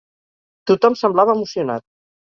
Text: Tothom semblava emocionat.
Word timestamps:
Tothom 0.71 0.97
semblava 1.03 1.39
emocionat. 1.41 1.89